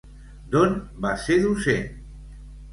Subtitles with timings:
[0.55, 0.73] D'on
[1.05, 1.95] va ser docent?